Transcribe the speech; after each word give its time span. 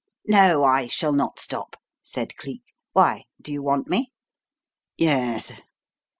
"No, 0.25 0.63
I 0.63 0.87
shall 0.87 1.13
not 1.13 1.39
stop," 1.39 1.75
said 2.01 2.35
Cleek. 2.35 2.63
"Why? 2.93 3.25
Do 3.39 3.53
you 3.53 3.61
want 3.61 3.87
me?" 3.87 4.11
"Yes. 4.97 5.51